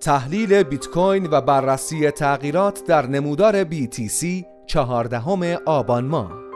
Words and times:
تحلیل 0.00 0.62
بیت 0.62 0.86
کوین 0.86 1.28
و 1.30 1.40
بررسی 1.40 2.10
تغییرات 2.10 2.84
در 2.84 3.06
نمودار 3.06 3.64
BTC 3.64 4.26
چهاردهم 4.66 5.42
آبان 5.66 6.04
ماه. 6.04 6.48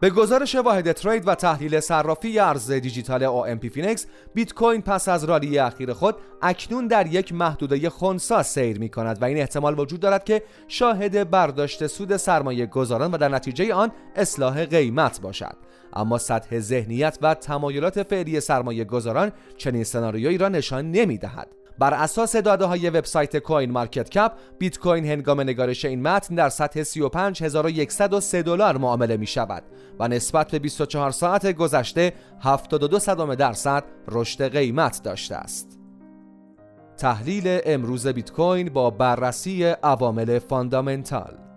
به 0.00 0.10
گزارش 0.10 0.54
واحد 0.54 0.92
trade 0.92 1.28
و 1.28 1.34
تحلیل 1.34 1.80
صرافی 1.80 2.38
ارز 2.38 2.70
دیجیتال 2.70 3.26
OMPFinex 3.26 4.06
بیت 4.34 4.54
کوین 4.54 4.82
پس 4.82 5.08
از 5.08 5.24
rally 5.24 5.58
اخیر 5.58 5.92
خود 5.92 6.16
اکنون 6.42 6.86
در 6.86 7.06
یک 7.06 7.32
محدوده 7.32 7.90
خونسا 7.90 8.42
سیر 8.42 8.78
می 8.78 8.88
کند 8.88 9.22
و 9.22 9.24
این 9.24 9.38
احتمال 9.38 9.78
وجود 9.78 10.00
دارد 10.00 10.24
که 10.24 10.42
شاهد 10.68 11.30
برداشت 11.30 11.86
سود 11.86 12.16
سرمایه 12.16 12.66
گذاران 12.66 13.10
و 13.10 13.18
در 13.18 13.28
نتیجه 13.28 13.74
آن 13.74 13.92
اصلاح 14.16 14.64
قیمت 14.64 15.20
باشد. 15.20 15.67
اما 15.98 16.18
سطح 16.18 16.58
ذهنیت 16.58 17.18
و 17.22 17.34
تمایلات 17.34 18.02
فعلی 18.02 18.40
سرمایه 18.40 18.84
گذاران 18.84 19.32
چنین 19.56 19.84
سناریویی 19.84 20.38
را 20.38 20.48
نشان 20.48 20.90
نمی 20.90 21.18
دهد 21.18 21.48
بر 21.78 21.94
اساس 21.94 22.36
داده 22.36 22.64
های 22.64 22.90
وبسایت 22.90 23.36
کوین 23.36 23.70
مارکت 23.70 24.10
کپ 24.10 24.32
بیت 24.58 24.78
کوین 24.78 25.06
هنگام 25.06 25.40
نگارش 25.40 25.84
این 25.84 26.02
متن 26.02 26.34
در 26.34 26.48
سطح 26.48 26.82
35103 26.82 28.42
دلار 28.42 28.78
معامله 28.78 29.16
می 29.16 29.26
شود 29.26 29.62
و 29.98 30.08
نسبت 30.08 30.50
به 30.50 30.58
24 30.58 31.10
ساعت 31.10 31.52
گذشته 31.52 32.12
72 32.40 32.98
صدم 32.98 33.34
درصد 33.34 33.84
رشد 34.08 34.52
قیمت 34.52 35.02
داشته 35.02 35.34
است. 35.34 35.78
تحلیل 36.96 37.60
امروز 37.64 38.06
بیت 38.06 38.32
کوین 38.32 38.68
با 38.68 38.90
بررسی 38.90 39.64
عوامل 39.64 40.38
fundamental 40.38 41.47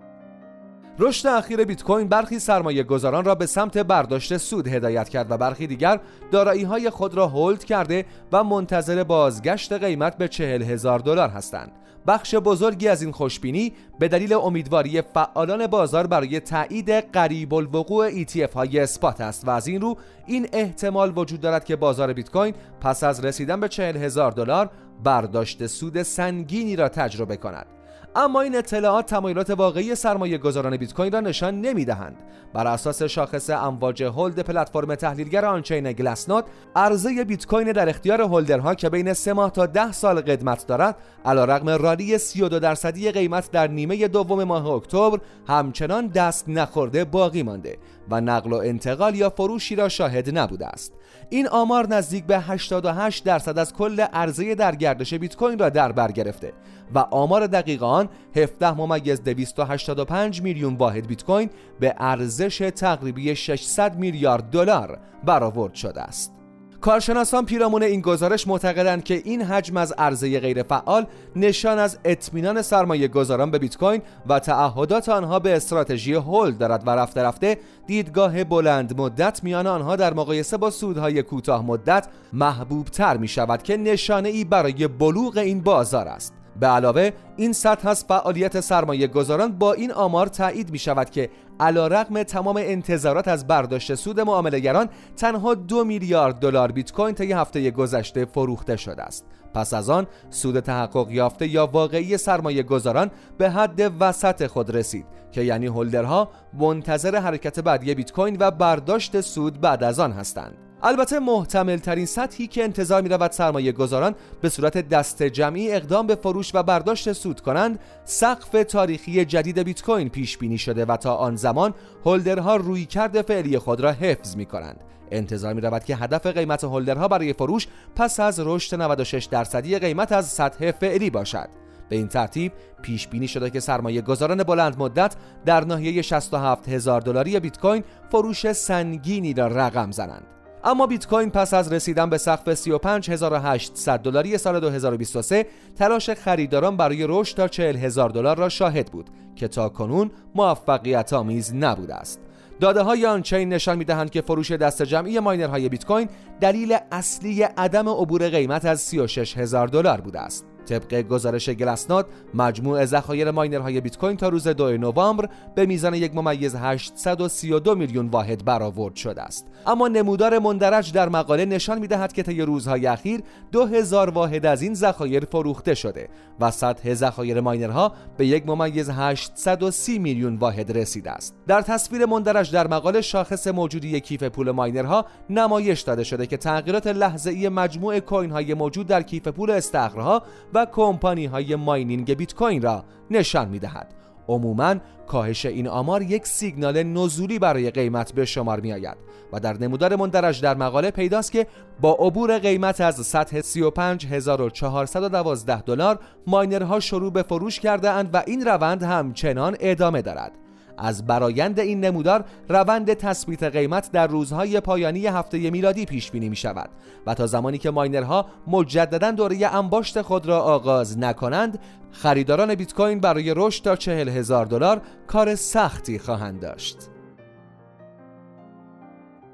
رشد 1.00 1.28
اخیر 1.28 1.66
بیت 1.66 1.84
کوین 1.84 2.08
برخی 2.08 2.40
سرمایه 2.40 2.84
گذاران 2.84 3.26
را 3.26 3.36
به 3.36 3.46
سمت 3.46 3.78
برداشت 3.78 4.38
سود 4.38 4.68
هدایت 4.68 5.10
کرد 5.10 5.32
و 5.32 5.38
برخی 5.38 5.68
دیگر 5.68 6.00
دارایی 6.32 6.64
های 6.64 6.90
خود 6.90 7.14
را 7.14 7.28
هولد 7.28 7.64
کرده 7.64 8.06
و 8.32 8.44
منتظر 8.44 9.04
بازگشت 9.04 9.74
قیمت 9.74 10.18
به 10.18 10.28
چهل 10.28 10.62
هزار 10.62 11.00
دلار 11.00 11.30
هستند. 11.30 11.72
بخش 12.08 12.36
بزرگی 12.36 12.88
از 12.88 13.02
این 13.02 13.12
خوشبینی 13.12 13.74
به 14.00 14.08
دلیل 14.08 14.34
امیدواری 14.34 15.02
فعالان 15.02 15.68
بازار 15.68 16.08
برای 16.08 16.40
تایید 16.40 16.90
قریب 16.92 17.54
الوقوع 17.54 18.24
ETF 18.24 18.54
های 18.54 18.80
اسپات 18.80 19.22
است 19.22 19.48
و 19.48 19.50
از 19.50 19.68
این 19.68 19.82
رو 19.82 19.98
این 20.26 20.48
احتمال 20.54 21.14
وجود 21.16 21.42
دارد 21.42 21.66
که 21.66 21.76
بازار 21.76 22.14
بیت 22.14 22.32
کوین 22.32 22.54
پس 22.82 23.04
از 23.04 23.26
رسیدن 23.26 23.60
به 23.60 23.68
چهل 23.68 23.98
هزار 23.98 24.32
دلار 24.32 24.70
برداشت 25.04 25.68
سود 25.68 26.04
سنگینی 26.04 26.76
را 26.76 26.90
تجربه 26.90 27.38
کند. 27.38 27.81
اما 28.16 28.42
این 28.42 28.58
اطلاعات 28.58 29.06
تمایلات 29.06 29.50
واقعی 29.50 29.96
سرمایه 29.96 30.38
گذاران 30.38 30.78
بیت 30.78 30.94
کوین 30.94 31.12
را 31.12 31.20
نشان 31.20 31.62
نمی 31.62 31.86
دهند. 31.86 32.16
بر 32.54 32.68
اساس 32.68 33.04
شاخص 33.04 33.50
امواج 33.50 34.04
هولد 34.04 34.40
پلتفرم 34.40 34.96
تحلیلگر 34.96 35.46
آنچین 35.46 35.92
گلسنات 35.92 36.46
عرضه 36.76 37.24
بیت 37.24 37.46
کوین 37.46 37.72
در 37.72 37.90
اختیار 37.90 38.22
هولدرها 38.22 38.76
که 38.76 38.90
بین 38.90 39.14
3 39.14 39.34
ماه 39.34 39.52
تا 39.52 39.66
10 39.66 39.92
سال 39.92 40.22
قدمت 40.22 40.68
دارد 40.68 40.98
علیرغم 41.26 41.70
رالی 41.70 42.18
32 42.18 42.60
درصدی 42.60 43.12
قیمت 43.12 43.52
در 43.52 43.68
نیمه 43.68 44.08
دوم 44.08 44.44
ماه 44.44 44.68
اکتبر 44.68 45.20
همچنان 45.48 46.08
دست 46.08 46.50
نخورده 46.50 47.06
باقی 47.06 47.44
مانده 47.44 47.78
و 48.10 48.22
نقل 48.22 48.54
و 48.54 48.56
انتقال 48.56 49.16
یا 49.16 49.30
فروشی 49.30 49.76
را 49.76 49.90
شاهد 49.90 50.38
نبوده 50.38 50.68
است 50.68 50.94
این 51.30 51.48
آمار 51.48 51.88
نزدیک 51.88 52.26
به 52.26 52.40
88 52.40 53.24
درصد 53.24 53.60
از 53.60 53.74
کل 53.74 54.00
عرضه 54.00 54.56
در 54.56 54.76
گردش 54.76 55.14
بیت 55.14 55.36
کوین 55.36 55.60
را 55.60 55.70
در 55.70 55.92
بر 55.92 56.12
گرفته 56.12 56.54
و 56.96 57.00
آمار 57.00 57.48
دقیق 57.48 57.84
آن 57.84 58.10
17 58.36 58.72
ممیز 58.72 59.24
285 59.24 60.42
میلیون 60.42 60.76
واحد 60.76 61.08
بیت 61.08 61.24
کوین 61.24 61.50
به 61.80 61.96
ارزش 61.98 62.72
تقریبی 62.76 63.36
600 63.36 63.96
میلیارد 63.96 64.44
دلار 64.44 65.00
برآورد 65.26 65.74
شده 65.74 66.02
است. 66.02 66.41
کارشناسان 66.82 67.46
پیرامون 67.46 67.84
این 67.84 68.02
گزارش 68.02 68.48
معتقدند 68.48 69.04
که 69.04 69.22
این 69.26 69.42
حجم 69.42 69.78
از 69.78 69.92
عرضه 69.92 70.40
غیرفعال 70.40 71.06
نشان 71.36 71.80
از 71.80 71.98
اطمینان 72.06 72.62
سرمایه 72.62 73.08
گذاران 73.08 73.52
به 73.52 73.60
بیت 73.60 73.78
کوین 73.78 74.02
و 74.28 74.40
تعهدات 74.40 75.10
آنها 75.10 75.40
به 75.40 75.56
استراتژی 75.56 76.14
هولد 76.14 76.58
دارد 76.58 76.84
و 76.88 76.90
رفته 76.90 77.24
رفته 77.24 77.58
دیدگاه 77.88 78.44
بلند 78.44 79.02
مدت 79.02 79.44
میان 79.44 79.68
آنها 79.68 79.96
در 79.96 80.14
مقایسه 80.14 80.58
با 80.58 80.70
سودهای 80.70 81.24
کوتاه 81.24 81.66
مدت 81.66 82.08
محبوب 82.34 82.86
تر 82.86 83.18
می 83.18 83.28
شود 83.28 83.64
که 83.64 83.78
نشانه 83.78 84.30
ای 84.30 84.44
برای 84.44 84.88
بلوغ 84.88 85.38
این 85.38 85.62
بازار 85.62 86.08
است. 86.08 86.34
به 86.60 86.68
علاوه 86.68 87.12
این 87.38 87.54
سطح 87.54 87.88
از 87.88 88.06
فعالیت 88.06 88.60
سرمایه 88.60 89.08
گذاران 89.08 89.52
با 89.52 89.74
این 89.74 89.92
آمار 89.92 90.28
تایید 90.28 90.72
می 90.72 90.80
شود 90.80 91.10
که 91.10 91.30
علا 91.62 91.88
رقم 91.88 92.24
تمام 92.24 92.58
انتظارات 92.58 93.28
از 93.28 93.48
برداشت 93.48 93.96
سود 93.96 94.20
معاملهگران 94.20 94.90
تنها 95.18 95.54
دو 95.54 95.84
میلیارد 95.84 96.40
دلار 96.40 96.72
بیت 96.72 96.92
کوین 96.92 97.16
طی 97.16 97.32
هفته 97.32 97.72
گذشته 97.72 98.26
فروخته 98.26 98.78
شده 98.78 99.04
است. 99.04 99.26
پس 99.54 99.74
از 99.74 99.90
آن 99.90 100.08
سود 100.30 100.60
تحقق 100.60 101.12
یافته 101.12 101.48
یا 101.48 101.68
واقعی 101.68 102.18
سرمایه 102.18 102.64
گذاران 102.64 103.12
به 103.38 103.50
حد 103.50 103.94
وسط 104.00 104.48
خود 104.48 104.76
رسید 104.76 105.06
که 105.32 105.42
یعنی 105.42 105.68
هولدرها 105.68 106.30
منتظر 106.54 107.16
حرکت 107.16 107.60
بعدی 107.60 107.96
بیت 107.96 108.12
کوین 108.12 108.38
و 108.40 108.52
برداشت 108.52 109.22
سود 109.22 109.62
بعد 109.62 109.84
از 109.84 110.00
آن 110.00 110.12
هستند. 110.12 110.71
البته 110.84 111.20
محتمل 111.20 111.78
ترین 111.78 112.06
سطحی 112.06 112.48
که 112.48 112.64
انتظار 112.64 113.02
می 113.02 113.10
رود 113.10 113.32
سرمایه 113.32 113.72
گذاران 113.72 114.16
به 114.42 114.50
صورت 114.50 114.90
دست 114.90 115.24
جمعی 115.24 115.72
اقدام 115.72 116.08
به 116.08 116.16
فروش 116.16 116.56
و 116.56 116.64
برداشت 116.64 117.14
سود 117.14 117.42
کنند 117.42 117.80
سقف 118.06 118.64
تاریخی 118.64 119.26
جدید 119.26 119.60
بیت 119.60 119.82
کوین 119.84 120.10
پیش 120.10 120.38
بینی 120.38 120.58
شده 120.58 120.86
و 120.86 120.98
تا 120.98 121.16
آن 121.16 121.36
زمان 121.36 121.74
هولدرها 122.06 122.56
روی 122.56 122.86
کرد 122.86 123.22
فعلی 123.22 123.58
خود 123.58 123.82
را 123.82 123.92
حفظ 123.92 124.36
می 124.36 124.46
کنند 124.46 124.84
انتظار 125.12 125.54
می 125.54 125.62
رود 125.62 125.84
که 125.84 125.96
هدف 125.96 126.28
قیمت 126.28 126.64
هولدرها 126.64 127.08
برای 127.08 127.34
فروش 127.34 127.68
پس 127.96 128.20
از 128.20 128.40
رشد 128.40 128.82
96 128.82 129.26
درصدی 129.26 129.80
قیمت 129.80 130.12
از 130.12 130.28
سطح 130.28 130.72
فعلی 130.72 131.10
باشد. 131.10 131.50
به 131.90 131.96
این 131.96 132.08
ترتیب 132.08 132.52
پیش 132.82 133.08
بینی 133.08 133.28
شده 133.28 133.50
که 133.50 133.60
سرمایه 133.60 134.02
گذاران 134.02 134.44
بلند 134.44 134.76
مدت 134.80 135.16
در 135.46 135.64
ناحیه 135.64 136.02
67 136.02 136.70
هزار 136.70 137.02
دلاری 137.02 137.40
بیت 137.40 137.60
کوین 137.60 137.84
فروش 138.12 138.52
سنگینی 138.52 139.34
را 139.34 139.48
رقم 139.48 139.92
زنند. 139.92 140.41
اما 140.64 140.88
بیت 140.88 141.08
کوین 141.08 141.30
پس 141.30 141.54
از 141.54 141.74
رسیدن 141.74 142.10
به 142.10 142.18
سقف 142.18 142.54
35800 142.54 144.00
دلاری 144.00 144.38
سال 144.38 144.60
2023 144.60 145.46
تلاش 145.76 146.10
خریداران 146.10 146.78
برای 146.78 147.06
رشد 147.10 147.38
تا 147.38 147.48
40000 147.48 148.10
دلار 148.10 148.38
را 148.38 148.50
شاهد 148.50 148.92
بود 148.92 149.10
که 149.36 149.48
تا 149.48 149.70
کنون 149.70 150.12
موفقیت 150.36 151.14
آمیز 151.14 151.56
نبوده 151.56 151.96
است. 151.96 152.20
داده 152.60 152.82
های 152.82 153.06
آنچین 153.06 153.50
نشان 153.50 153.78
می 153.78 153.86
دهند 153.86 154.10
که 154.10 154.22
فروش 154.22 154.52
دست 154.52 154.82
جمعی 154.82 155.20
ماینرهای 155.20 155.70
بیت 155.70 155.86
کوین 155.86 156.10
دلیل 156.40 156.78
اصلی 156.92 157.44
عدم 157.44 157.90
عبور 157.90 158.30
قیمت 158.30 158.66
از 158.66 158.82
36000 158.82 159.68
دلار 159.68 160.02
بوده 160.02 160.20
است. 160.20 160.46
طبق 160.72 161.02
گزارش 161.02 161.50
گلسنات 161.50 162.06
مجموع 162.34 162.86
ذخایر 162.86 163.32
ماینرهای 163.32 163.82
بیت 163.82 163.98
کوین 163.98 164.18
تا 164.18 164.30
روز 164.30 164.48
2 164.48 164.78
نوامبر 164.78 165.30
به 165.56 165.66
میزان 165.66 165.94
یک 165.94 166.16
ممیز 166.16 166.56
832 166.56 167.76
میلیون 167.76 168.08
واحد 168.08 168.46
برآورد 168.46 168.96
شده 168.96 169.22
است. 169.22 169.48
اما 169.68 169.88
نمودار 169.88 170.40
مندرج 170.40 170.94
در 170.94 171.10
مقاله 171.10 171.46
نشان 171.46 171.80
می‌دهد 171.80 172.14
که 172.14 172.24
طی 172.24 172.42
روزهای 172.42 172.88
اخیر 172.88 173.22
2000 173.52 174.10
واحد 174.10 174.46
از 174.46 174.62
این 174.62 174.74
ذخایر 174.74 175.26
فروخته 175.26 175.74
شده 175.74 176.10
و 176.40 176.52
سطح 176.52 176.94
ذخایر 176.94 177.42
ماینرها 177.42 177.92
به 178.18 178.28
یک 178.28 178.48
ممیز 178.48 178.90
830 178.90 180.00
میلیون 180.00 180.36
واحد 180.36 180.78
رسیده 180.78 181.12
است. 181.12 181.36
در 181.52 181.62
تصویر 181.62 182.06
مندرج 182.06 182.52
در 182.52 182.68
مقاله 182.68 183.02
شاخص 183.02 183.48
موجودی 183.48 184.00
کیف 184.00 184.24
پول 184.24 184.52
ماینرها 184.52 185.06
نمایش 185.30 185.82
داده 185.82 186.04
شده 186.04 186.28
که 186.28 186.38
تغییرات 186.38 186.88
لحظه‌ای 186.88 187.50
مجموع 187.50 188.00
کوین 188.00 188.32
های 188.32 188.54
موجود 188.54 188.88
در 188.88 189.02
کیف 189.02 189.28
پول 189.28 189.52
استخرها 189.52 190.24
و 190.54 190.66
کمپانی 190.66 191.26
های 191.26 191.56
ماینینگ 191.56 192.14
بیت 192.14 192.36
کوین 192.36 192.62
را 192.62 192.84
نشان 193.10 193.48
می 193.48 193.60
دهد. 193.60 193.94
عموما 194.28 194.76
کاهش 195.08 195.46
این 195.46 195.68
آمار 195.68 196.02
یک 196.02 196.28
سیگنال 196.28 196.84
نزولی 196.84 197.40
برای 197.40 197.72
قیمت 197.72 198.14
به 198.14 198.26
شمار 198.26 198.60
می 198.60 198.74
آید 198.74 198.98
و 199.34 199.40
در 199.40 199.58
نمودار 199.58 199.96
مندرج 199.96 200.42
در 200.42 200.56
مقاله 200.56 200.92
پیداست 200.92 201.32
که 201.32 201.48
با 201.82 201.94
عبور 201.94 202.38
قیمت 202.38 202.82
از 202.82 202.96
سطح 202.96 203.42
35412 203.42 205.62
دلار 205.62 206.00
ماینرها 206.28 206.80
شروع 206.80 207.12
به 207.12 207.24
فروش 207.24 207.60
کرده 207.60 207.90
اند 207.90 208.10
و 208.14 208.24
این 208.28 208.46
روند 208.46 208.84
همچنان 208.84 209.58
ادامه 209.60 210.02
دارد 210.02 210.41
از 210.78 211.06
برایند 211.06 211.60
این 211.60 211.80
نمودار 211.80 212.26
روند 212.50 212.94
تثبیت 212.94 213.44
قیمت 213.44 213.92
در 213.92 214.08
روزهای 214.08 214.60
پایانی 214.60 215.08
هفته 215.08 215.50
میلادی 215.50 215.86
پیش 215.86 216.12
بینی 216.12 216.30
می 216.30 216.36
شود 216.36 216.70
و 217.06 217.14
تا 217.14 217.28
زمانی 217.28 217.58
که 217.58 217.72
ماینرها 217.72 218.26
مجددا 218.48 219.12
دوره 219.12 219.56
انباشت 219.56 220.02
خود 220.02 220.26
را 220.26 220.42
آغاز 220.42 220.98
نکنند 220.98 221.60
خریداران 221.92 222.56
بیت 222.56 222.74
کوین 222.74 223.00
برای 223.00 223.34
رشد 223.36 223.64
تا 223.64 223.76
چهل 223.76 224.10
هزار 224.10 224.46
دلار 224.46 224.82
کار 225.08 225.36
سختی 225.36 226.00
خواهند 226.00 226.40
داشت. 226.40 226.78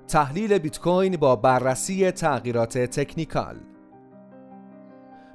تحلیل 0.07 0.57
بیت 0.57 0.79
کوین 0.79 1.17
با 1.17 1.35
بررسی 1.35 2.11
تغییرات 2.11 2.77
تکنیکال 2.77 3.55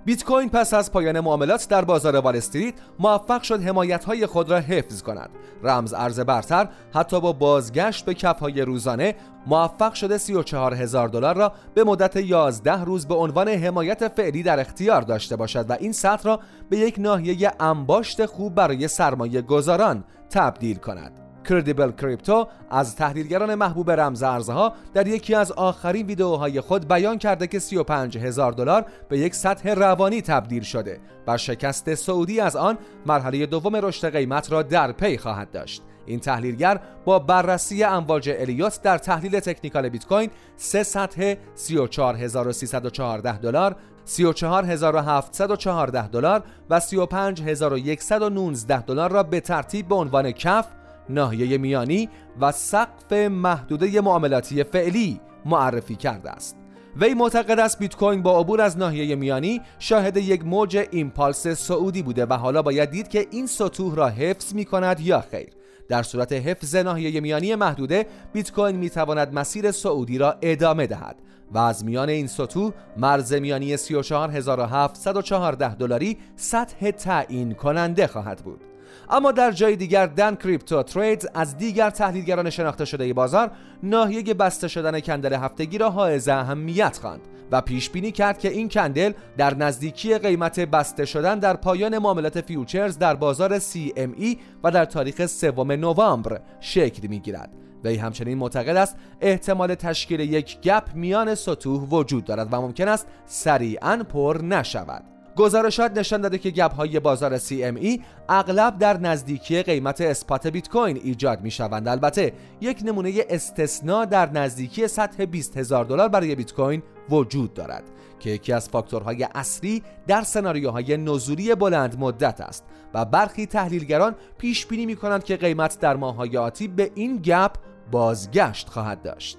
بیت 0.05 0.25
کوین 0.25 0.49
پس 0.49 0.75
از 0.75 0.93
پایان 0.93 1.21
معاملات 1.21 1.69
در 1.69 1.85
بازار 1.85 2.17
وال 2.17 2.37
استریت 2.37 2.75
موفق 2.99 3.43
شد 3.43 3.63
حمایت 3.63 4.05
های 4.05 4.27
خود 4.27 4.51
را 4.51 4.59
حفظ 4.59 5.03
کند. 5.03 5.31
رمز 5.63 5.95
ارز 5.95 6.21
برتر 6.21 6.69
حتی 6.95 7.21
با 7.21 7.33
بازگشت 7.33 8.05
به 8.05 8.15
کف 8.15 8.39
های 8.39 8.63
روزانه 8.63 9.15
موفق 9.47 9.95
شده 9.95 10.19
34 10.19 10.75
هزار 10.75 11.09
دلار 11.09 11.37
را 11.37 11.53
به 11.75 11.85
مدت 11.85 12.17
11 12.17 12.85
روز 12.85 13.07
به 13.07 13.15
عنوان 13.15 13.49
حمایت 13.49 14.09
فعلی 14.09 14.43
در 14.43 14.61
اختیار 14.61 15.03
داشته 15.03 15.37
باشد 15.37 15.71
و 15.71 15.77
این 15.81 15.93
سطح 15.93 16.23
را 16.25 16.41
به 16.71 16.77
یک 16.77 16.95
ناحیه 16.99 17.53
انباشت 17.61 18.27
خوب 18.27 18.55
برای 18.55 18.89
سرمایه 18.89 19.43
گذاران 19.43 20.05
تبدیل 20.31 20.77
کند. 20.77 21.22
کردیبل 21.45 21.93
کریپتو 21.93 22.49
از 22.71 22.97
تحلیلگران 22.97 23.55
محبوب 23.55 23.91
رمز 23.91 24.23
ارزها 24.23 24.73
در 24.95 25.07
یکی 25.07 25.35
از 25.35 25.53
آخرین 25.53 26.07
ویدیوهای 26.07 26.61
خود 26.61 26.89
بیان 26.89 27.19
کرده 27.19 27.47
که 27.47 27.59
35 27.59 28.19
هزار 28.19 28.53
دلار 28.53 28.85
به 29.09 29.19
یک 29.19 29.35
سطح 29.35 29.75
روانی 29.75 30.23
تبدیل 30.23 30.63
شده 30.63 31.01
و 31.27 31.37
شکست 31.37 31.95
سعودی 31.95 32.41
از 32.41 32.57
آن 32.57 32.79
مرحله 33.07 33.47
دوم 33.47 33.77
رشد 33.77 34.13
قیمت 34.13 34.53
را 34.53 34.63
در 34.63 34.93
پی 34.93 35.19
خواهد 35.19 35.51
داشت. 35.51 35.83
این 36.07 36.21
تحلیلگر 36.21 36.81
با 37.05 37.19
بررسی 37.19 37.85
امواج 37.85 38.31
الیوت 38.39 38.83
در 38.83 38.99
تحلیل 38.99 39.41
تکنیکال 39.41 39.89
بیت 39.89 40.07
کوین 40.07 40.31
سه 40.57 40.83
سطح 40.83 41.35
34314 41.55 43.39
دلار 43.39 43.77
34714 44.05 46.09
دلار 46.09 46.43
و 46.71 46.81
35119 46.81 48.83
دلار 48.83 49.11
را 49.11 49.23
به 49.23 49.41
ترتیب 49.41 49.89
به 49.89 49.95
عنوان 49.95 50.33
کف 50.33 50.67
ناحیه 51.09 51.59
میانی 51.59 52.09
و 52.41 52.53
سقف 52.53 53.13
محدوده 53.13 54.01
معاملاتی 54.01 54.65
فعلی 54.65 55.21
معرفی 55.45 55.97
کرده 55.97 56.31
است. 56.31 56.57
وی 56.97 57.15
معتقد 57.15 57.61
است 57.61 57.79
بیت 57.79 57.97
کوین 57.97 58.23
با 58.23 58.41
عبور 58.41 58.61
از 58.61 58.79
ناحیه 58.79 59.17
میانی 59.17 59.61
شاهد 59.79 60.17
یک 60.17 60.45
موج 60.45 60.87
ایمپالس 60.91 61.47
سعودی 61.49 62.03
بوده 62.03 62.27
و 62.27 62.33
حالا 62.33 62.63
باید 62.63 62.91
دید 62.91 63.09
که 63.09 63.27
این 63.31 63.47
سطوح 63.47 63.95
را 63.95 64.09
حفظ 64.09 64.55
می 64.55 64.65
کند 64.65 65.01
یا 65.01 65.21
خیر. 65.31 65.49
در 65.89 66.03
صورت 66.03 66.33
حفظ 66.33 66.77
ناحیه 66.77 67.21
میانی 67.21 67.55
محدوده 67.55 68.07
بیت 68.33 68.53
کوین 68.53 68.77
می 68.77 68.91
تواند 68.91 69.35
مسیر 69.35 69.71
سعودی 69.71 70.19
را 70.19 70.37
ادامه 70.43 70.87
دهد 70.87 71.17
و 71.53 71.59
از 71.59 71.85
میان 71.85 72.09
این 72.09 72.27
سطوح 72.27 72.73
مرز 72.97 73.33
میانی 73.33 73.77
34714 73.77 75.75
دلاری 75.75 76.19
سطح 76.37 76.91
تعیین 76.91 77.55
کننده 77.55 78.07
خواهد 78.07 78.39
بود. 78.39 78.72
اما 79.11 79.33
در 79.33 79.51
جای 79.51 79.77
دیگر 79.77 80.07
دن 80.07 80.35
کریپتو 80.35 80.83
ترید 80.83 81.31
از 81.35 81.57
دیگر 81.57 81.91
تحلیلگران 81.91 82.51
شناخته 82.51 82.85
شده 82.85 83.13
بازار 83.13 83.51
ناحیه 83.83 84.35
بسته 84.35 84.69
شدن 84.69 85.01
کندل 85.01 85.35
هفتگی 85.35 85.79
را 85.79 85.91
حائز 85.91 86.29
اهمیت 86.29 86.99
خواند 87.03 87.21
و 87.53 87.61
پیش 87.61 87.91
بینی 87.91 88.13
کرد 88.13 88.39
که 88.39 88.49
این 88.49 88.69
کندل 88.69 89.13
در 89.37 89.55
نزدیکی 89.55 90.19
قیمت 90.19 90.61
بسته 90.61 91.05
شدن 91.05 91.39
در 91.39 91.57
پایان 91.57 91.99
معاملات 91.99 92.41
فیوچرز 92.41 92.99
در 92.99 93.15
بازار 93.15 93.59
CME 93.59 94.37
و 94.65 94.71
در 94.71 94.85
تاریخ 94.85 95.27
سوم 95.27 95.73
نوامبر 95.73 96.41
شکل 96.61 97.07
می‌گیرد 97.07 97.51
وی 97.85 97.97
همچنین 97.97 98.39
معتقد 98.39 98.77
است 98.77 98.97
احتمال 99.21 99.75
تشکیل 99.75 100.21
یک 100.21 100.61
گپ 100.61 100.95
میان 100.95 101.35
سطوح 101.35 101.83
وجود 101.83 102.25
دارد 102.25 102.49
و 102.53 102.61
ممکن 102.61 102.89
است 102.89 103.07
سریعا 103.27 104.05
پر 104.13 104.39
نشود. 104.43 105.05
گزارشات 105.37 105.99
نشان 105.99 106.21
داده 106.21 106.39
که 106.39 106.51
گپ 106.51 106.75
های 106.75 107.01
بازار 107.01 107.39
CME 107.39 108.01
اغلب 108.29 108.79
در 108.79 108.97
نزدیکی 108.97 109.63
قیمت 109.63 110.01
اسپات 110.01 110.47
بیت 110.47 110.69
کوین 110.69 111.01
ایجاد 111.05 111.41
می 111.41 111.51
شوند 111.51 111.89
البته 111.89 112.33
یک 112.61 112.81
نمونه 112.85 113.13
استثنا 113.29 114.05
در 114.05 114.31
نزدیکی 114.33 114.89
سطح 114.89 115.25
20 115.25 115.57
هزار 115.57 115.85
دلار 115.85 116.09
برای 116.09 116.35
بیت 116.35 116.53
کوین 116.53 116.83
وجود 117.11 117.55
دارد 117.55 117.83
که 118.21 118.31
یکی 118.31 118.53
از 118.53 118.69
فاکتورهای 118.69 119.29
اصلی 119.35 119.83
در 120.07 120.23
سناریوهای 120.23 120.97
نزولی 120.97 121.55
بلند 121.55 121.99
مدت 121.99 122.41
است 122.41 122.65
و 122.95 123.05
برخی 123.05 123.47
تحلیلگران 123.47 124.15
پیش 124.39 124.67
بینی 124.67 124.87
می 124.87 124.97
کنند 124.97 125.25
که 125.25 125.37
قیمت 125.37 125.81
در 125.81 125.97
ماههای 125.97 126.37
آتی 126.37 126.69
به 126.69 126.91
این 126.95 127.17
گپ 127.17 127.55
بازگشت 127.91 128.69
خواهد 128.69 129.03
داشت. 129.03 129.39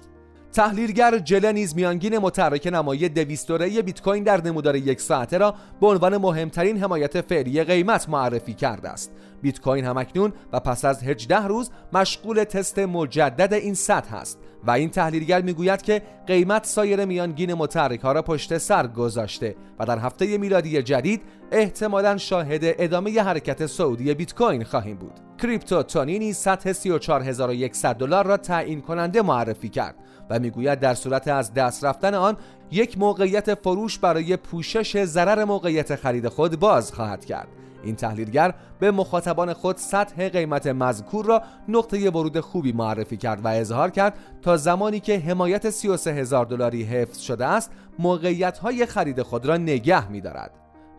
تحلیلگر 0.54 1.18
جله 1.18 1.52
نیز 1.52 1.76
میانگین 1.76 2.18
متحرک 2.18 2.66
نمایی 2.66 3.08
200 3.08 3.50
بیت 3.52 4.02
کوین 4.02 4.24
در 4.24 4.42
نمودار 4.44 4.76
یک 4.76 5.00
ساعته 5.00 5.38
را 5.38 5.54
به 5.80 5.86
عنوان 5.86 6.16
مهمترین 6.16 6.82
حمایت 6.82 7.20
فعلی 7.20 7.64
قیمت 7.64 8.08
معرفی 8.08 8.54
کرده 8.54 8.88
است. 8.88 9.12
بیت 9.42 9.60
کوین 9.60 9.84
همکنون 9.84 10.32
و 10.52 10.60
پس 10.60 10.84
از 10.84 11.02
18 11.02 11.46
روز 11.46 11.70
مشغول 11.92 12.44
تست 12.44 12.78
مجدد 12.78 13.52
این 13.52 13.74
سطح 13.74 14.14
است. 14.14 14.38
و 14.66 14.70
این 14.70 14.90
تحلیلگر 14.90 15.42
می‌گوید 15.42 15.82
که 15.82 16.02
قیمت 16.26 16.66
سایر 16.66 17.04
میانگین 17.04 17.54
متحرک 17.54 18.00
ها 18.00 18.12
را 18.12 18.22
پشت 18.22 18.58
سر 18.58 18.86
گذاشته 18.86 19.56
و 19.78 19.84
در 19.86 19.98
هفته 19.98 20.38
میلادی 20.38 20.82
جدید 20.82 21.22
احتمالا 21.52 22.16
شاهد 22.16 22.60
ادامه 22.62 23.22
حرکت 23.22 23.66
سعودی 23.66 24.14
بیت 24.14 24.34
کوین 24.34 24.64
خواهیم 24.64 24.96
بود. 24.96 25.12
کریپتو 25.42 25.82
تونینی 25.82 26.32
سطح 26.32 26.72
34100 26.72 27.96
دلار 27.96 28.26
را 28.26 28.36
تعیین 28.36 28.80
کننده 28.80 29.22
معرفی 29.22 29.68
کرد 29.68 29.94
و 30.30 30.38
می‌گوید 30.38 30.80
در 30.80 30.94
صورت 30.94 31.28
از 31.28 31.54
دست 31.54 31.84
رفتن 31.84 32.14
آن 32.14 32.36
یک 32.70 32.98
موقعیت 32.98 33.54
فروش 33.54 33.98
برای 33.98 34.36
پوشش 34.36 35.04
ضرر 35.04 35.44
موقعیت 35.44 35.96
خرید 35.96 36.28
خود 36.28 36.60
باز 36.60 36.92
خواهد 36.92 37.24
کرد. 37.24 37.48
این 37.84 37.96
تحلیلگر 37.96 38.54
به 38.78 38.90
مخاطبان 38.90 39.52
خود 39.52 39.76
سطح 39.76 40.28
قیمت 40.28 40.66
مذکور 40.66 41.24
را 41.24 41.42
نقطه 41.68 42.10
ورود 42.10 42.40
خوبی 42.40 42.72
معرفی 42.72 43.16
کرد 43.16 43.44
و 43.44 43.48
اظهار 43.48 43.90
کرد 43.90 44.18
تا 44.42 44.56
زمانی 44.56 45.00
که 45.00 45.18
حمایت 45.18 45.70
33 45.70 46.12
هزار 46.12 46.46
دلاری 46.46 46.82
حفظ 46.82 47.18
شده 47.18 47.46
است 47.46 47.70
موقعیت 47.98 48.58
های 48.58 48.86
خرید 48.86 49.22
خود 49.22 49.46
را 49.46 49.56
نگه 49.56 50.10
می 50.10 50.20
دارد. 50.20 50.50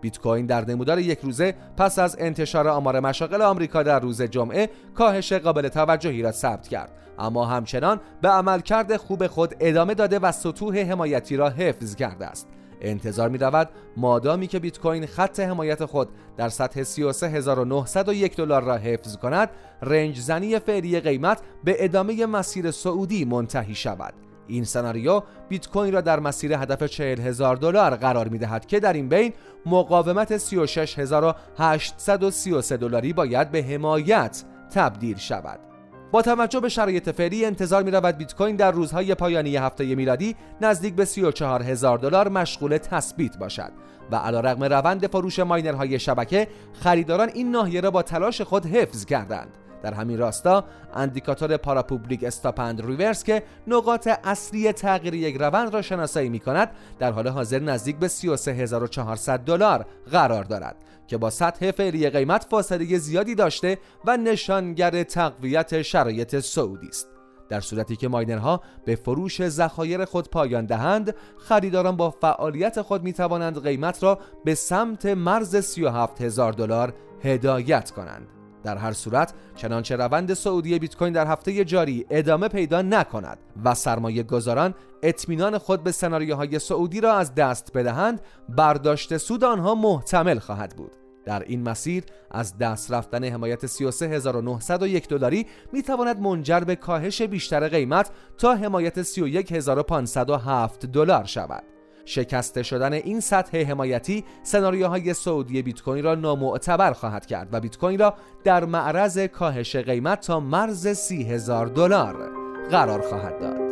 بیت 0.02 0.20
کوین 0.20 0.46
در 0.46 0.66
نمودار 0.66 1.00
یک 1.00 1.20
روزه 1.20 1.56
پس 1.78 2.00
از 2.00 2.16
انتشار 2.20 2.68
آمار 2.68 3.00
مشاغل 3.00 3.42
آمریکا 3.42 3.84
در 3.84 4.00
روز 4.00 4.22
جمعه 4.22 4.70
کاهش 4.96 5.34
قابل 5.34 5.68
توجهی 5.68 6.22
را 6.22 6.32
ثبت 6.32 6.68
کرد 6.68 6.92
اما 7.20 7.46
همچنان 7.46 8.00
به 8.22 8.30
عملکرد 8.30 8.98
خوب 8.98 9.28
خود 9.28 9.56
ادامه 9.60 9.94
داده 9.94 10.20
و 10.20 10.32
سطوح 10.32 10.78
حمایتی 10.78 11.38
را 11.38 11.50
حفظ 11.50 11.96
کرده 11.96 12.26
است 12.26 12.48
انتظار 12.90 13.30
می 13.30 13.38
رود 13.38 13.70
مادامی 13.98 14.48
که 14.48 14.60
بیت 14.60 14.80
کوین 14.80 15.06
خط 15.06 15.40
حمایت 15.40 15.86
خود 15.86 16.10
در 16.38 16.50
سطح 16.50 16.84
33901 16.84 18.36
دلار 18.36 18.64
را 18.64 18.76
حفظ 18.76 19.18
کند 19.18 19.50
رنج 19.82 20.20
زنی 20.20 20.60
فعلی 20.60 21.00
قیمت 21.00 21.42
به 21.64 21.76
ادامه 21.80 22.26
مسیر 22.26 22.72
سعودی 22.72 23.26
منتهی 23.26 23.76
شود. 23.76 24.14
این 24.48 24.64
سناریو 24.64 25.22
بیت 25.50 25.68
کوین 25.68 25.94
را 25.94 26.02
در 26.02 26.20
مسیر 26.20 26.54
هدف 26.54 26.84
40 26.84 27.20
هزار 27.20 27.56
دلار 27.56 27.96
قرار 27.96 28.28
می 28.28 28.38
دهد 28.38 28.66
که 28.66 28.80
در 28.80 28.94
این 28.94 29.10
بین 29.10 29.34
مقاومت 29.66 30.38
36833 30.38 32.78
دلاری 32.78 33.14
باید 33.14 33.52
به 33.52 33.64
حمایت 33.64 34.44
تبدیل 34.74 35.18
شود. 35.18 35.75
با 36.16 36.22
توجه 36.22 36.60
به 36.60 36.70
شرایط 36.70 37.10
فعلی 37.10 37.46
انتظار 37.46 37.84
می 37.84 37.92
رود 37.92 38.18
بیت 38.18 38.36
کوین 38.36 38.56
در 38.56 38.72
روزهای 38.72 39.16
پایانی 39.16 39.58
هفته 39.58 39.96
میلادی 39.96 40.36
نزدیک 40.62 40.96
به 40.96 41.06
34 41.06 41.64
هزار 41.64 41.98
دلار 41.98 42.30
مشغول 42.30 42.78
تثبیت 42.78 43.38
باشد 43.38 43.72
و 44.12 44.16
علیرغم 44.16 44.64
روند 44.64 45.08
فروش 45.08 45.40
ماینرهای 45.40 46.00
شبکه 46.00 46.48
خریداران 46.74 47.30
این 47.34 47.52
ناحیه 47.52 47.82
را 47.82 47.92
با 47.92 48.02
تلاش 48.02 48.42
خود 48.42 48.66
حفظ 48.66 49.06
کردند. 49.06 49.65
در 49.86 49.94
همین 49.94 50.18
راستا 50.18 50.64
اندیکاتور 50.94 51.58
پاراپوبلیک 51.58 52.24
استاپند 52.24 52.86
ریورس 52.86 53.24
که 53.24 53.44
نقاط 53.68 54.10
اصلی 54.24 54.72
تغییر 54.72 55.14
یک 55.14 55.36
روند 55.36 55.74
را 55.74 55.82
شناسایی 55.82 56.30
می 56.30 56.40
کند 56.40 56.72
در 57.00 57.12
حال 57.12 57.28
حاضر 57.28 57.60
نزدیک 57.60 57.98
به 57.98 58.08
33400 58.08 59.40
دلار 59.40 59.86
قرار 60.12 60.44
دارد 60.44 60.76
که 61.08 61.18
با 61.18 61.30
سطح 61.30 61.72
فعلی 61.72 62.10
قیمت 62.10 62.44
فاصله 62.44 62.98
زیادی 62.98 63.36
داشته 63.36 63.78
و 64.06 64.18
نشانگر 64.18 65.04
تقویت 65.04 65.82
شرایط 65.82 66.40
سعودی 66.40 66.88
است. 66.88 67.08
در 67.50 67.60
صورتی 67.60 67.96
که 67.96 68.08
ماینرها 68.08 68.62
به 68.86 68.96
فروش 68.96 69.48
ذخایر 69.48 70.06
خود 70.06 70.30
پایان 70.30 70.66
دهند 70.66 71.16
خریداران 71.38 71.96
با 71.98 72.10
فعالیت 72.10 72.82
خود 72.82 73.04
می 73.04 73.14
توانند 73.14 73.64
قیمت 73.64 74.04
را 74.04 74.20
به 74.46 74.56
سمت 74.56 75.06
مرز 75.06 75.56
37 75.56 76.22
هزار 76.22 76.54
دلار 76.54 76.94
هدایت 77.24 77.92
کنند. 77.92 78.28
در 78.66 78.78
هر 78.78 78.94
صورت 78.94 79.34
چنانچه 79.56 79.96
روند 79.96 80.34
سعودی 80.34 80.80
بیت 80.80 80.96
کوین 80.96 81.14
در 81.14 81.28
هفته 81.28 81.66
جاری 81.66 82.06
ادامه 82.10 82.48
پیدا 82.48 82.82
نکند 82.82 83.38
و 83.66 83.74
سرمایه 83.74 84.24
گذاران 84.24 84.74
اطمینان 85.04 85.58
خود 85.58 85.84
به 85.84 85.92
سناریوهای 85.92 86.60
سعودی 86.60 87.02
را 87.02 87.14
از 87.14 87.36
دست 87.36 87.74
بدهند 87.74 88.22
برداشت 88.50 89.18
سود 89.18 89.44
آنها 89.44 89.76
محتمل 89.76 90.40
خواهد 90.40 90.76
بود. 90.76 90.92
در 91.26 91.44
این 91.44 91.70
مسیر 91.70 92.04
از 92.32 92.58
دست 92.58 92.92
رفتن 92.92 93.24
حمایت 93.24 93.66
33901 93.66 95.08
دلاری 95.08 95.46
می 95.74 95.84
تواند 95.84 96.20
منجر 96.20 96.60
به 96.60 96.76
کاهش 96.76 97.22
بیشتر 97.22 97.68
قیمت 97.68 98.12
تا 98.38 98.56
حمایت 98.56 99.02
31507 99.02 100.86
دلار 100.86 101.24
شود. 101.24 101.75
شکسته 102.06 102.64
شدن 102.64 102.94
این 102.94 103.20
سطح 103.20 103.58
حمایتی 103.58 104.24
سناریوهای 104.44 105.14
سعودی 105.14 105.62
بیت 105.62 105.82
کوین 105.82 106.04
را 106.04 106.16
نامعتبر 106.16 106.94
خواهد 106.94 107.26
کرد 107.26 107.50
و 107.52 107.60
بیت 107.60 107.78
کوین 107.78 108.00
را 108.00 108.14
در 108.44 108.66
معرض 108.66 109.20
کاهش 109.20 109.76
قیمت 109.76 110.22
تا 110.22 110.40
مرز 110.40 110.88
30000 110.88 111.68
دلار 111.68 112.30
قرار 112.72 113.02
خواهد 113.02 113.40
داد. 113.40 113.65